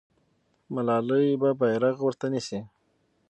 ملالۍ 0.73 1.25
به 1.41 1.49
بیرغ 1.59 1.97
ورته 2.03 2.25
نیسي. 2.33 2.59